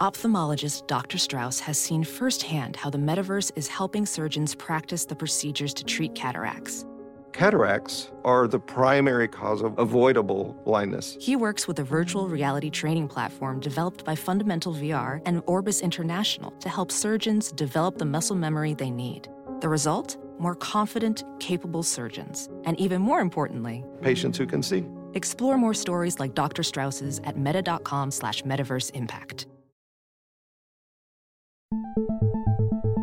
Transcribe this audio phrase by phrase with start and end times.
[0.00, 1.18] Ophthalmologist Dr.
[1.18, 6.14] Strauss has seen firsthand how the metaverse is helping surgeons practice the procedures to treat
[6.14, 6.86] cataracts.
[7.34, 11.18] Cataracts are the primary cause of avoidable blindness.
[11.20, 16.50] He works with a virtual reality training platform developed by Fundamental VR and Orbis International
[16.60, 19.28] to help surgeons develop the muscle memory they need.
[19.60, 20.16] The result?
[20.38, 22.48] More confident, capable surgeons.
[22.64, 24.86] And even more importantly, Patients who can see.
[25.14, 26.62] explore more stories like Dr.
[26.62, 29.46] Strauss's at meta.com slash metaverse impact.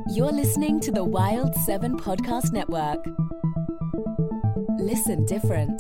[0.10, 3.06] You're listening to the Wild 7 Podcast Network.
[4.80, 5.80] Listen different.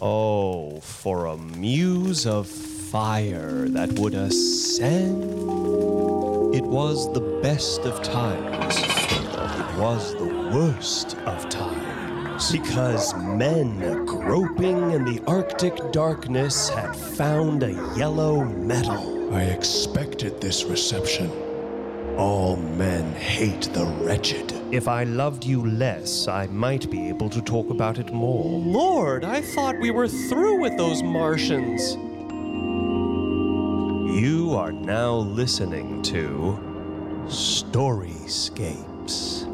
[0.00, 2.48] Oh, for a muse of
[2.94, 5.24] fire that would ascend.
[6.54, 8.76] It was the best of times.
[8.78, 12.52] It was the worst of times.
[12.52, 19.34] Because men groping in the Arctic darkness had found a yellow metal.
[19.34, 21.32] I expected this reception.
[22.16, 24.52] All men hate the wretched.
[24.70, 28.44] If I loved you less, I might be able to talk about it more.
[28.60, 31.96] Lord, I thought we were through with those Martians.
[34.14, 36.56] You are now listening to
[37.26, 39.44] Storyscapes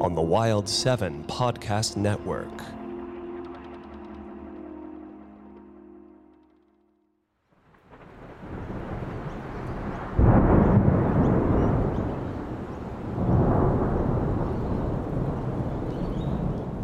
[0.00, 2.46] on the Wild 7 Podcast Network.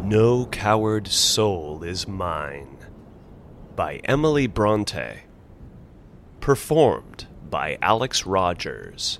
[0.03, 2.77] No Coward Soul is Mine
[3.77, 5.21] by Emily Bronte.
[6.43, 9.19] Performed by Alex Rogers.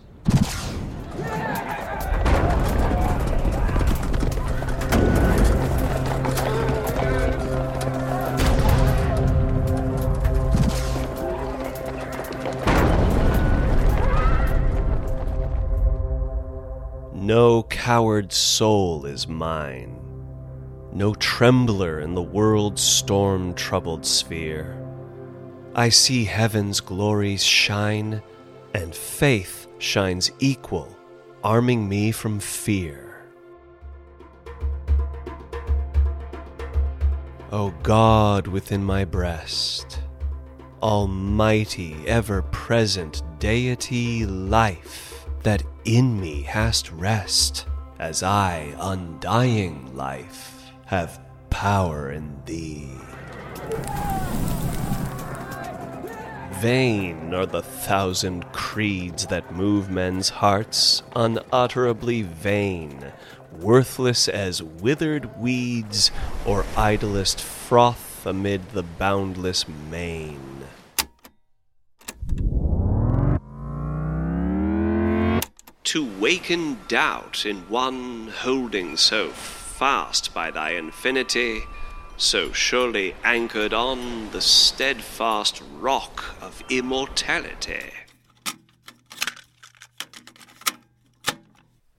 [17.13, 19.97] No coward soul is mine,
[20.91, 24.77] no trembler in the world's storm troubled sphere.
[25.75, 28.21] I see heaven's glories shine,
[28.75, 30.95] and faith shines equal,
[31.43, 33.25] arming me from fear.
[37.51, 39.99] O God within my breast,
[40.83, 47.65] Almighty, ever present deity, life, that in me hast rest,
[47.97, 51.19] as I, undying life, have
[51.49, 52.89] power in thee.
[56.63, 63.11] Vain are the thousand creeds that move men's hearts, unutterably vain,
[63.59, 66.09] worthless as withered weeds
[66.45, 70.39] or idlest froth amid the boundless main.
[75.83, 81.63] To waken doubt in one holding so fast by thy infinity,
[82.17, 87.91] so surely anchored on the steadfast rock of immortality.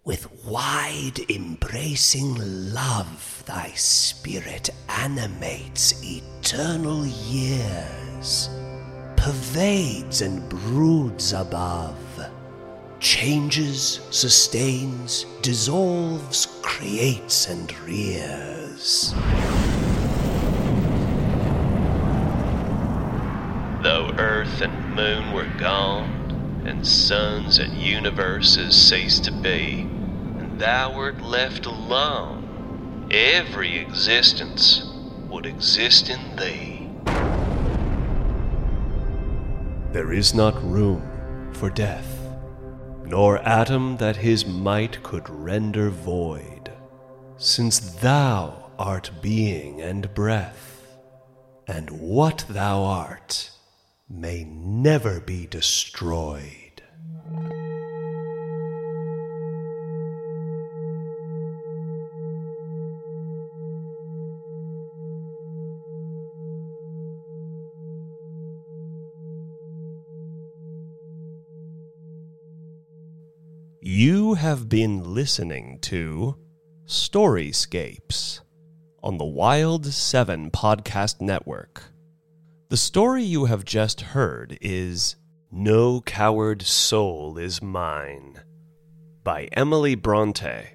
[0.05, 2.35] With wide embracing
[2.75, 8.51] love, thy spirit animates eternal years,
[9.17, 11.97] pervades and broods above,
[13.01, 19.15] changes, sustains, dissolves, creates, and rears.
[24.55, 29.81] Earth and moon were gone, and suns and universes ceased to be,
[30.39, 34.85] and thou wert left alone, every existence
[35.29, 36.89] would exist in thee.
[39.93, 42.19] There is not room for death,
[43.05, 46.71] nor atom that his might could render void,
[47.39, 50.97] since thou art being and breath,
[51.67, 53.51] and what thou art
[54.15, 56.65] may never be destroyed.
[73.87, 76.37] You have been listening to
[76.87, 78.41] Storyscapes
[79.03, 81.94] on the Wild 7 Podcast Network.
[82.75, 85.15] The story you have just heard is
[85.53, 88.41] No Coward Soul is Mine
[89.23, 90.71] by Emily Bronte.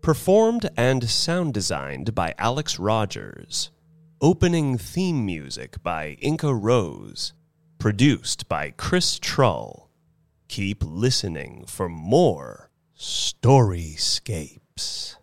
[0.00, 3.72] Performed and sound designed by Alex Rogers.
[4.20, 7.32] Opening theme music by Inca Rose.
[7.80, 9.90] Produced by Chris Trull.
[10.46, 15.16] Keep listening for more Storyscapes.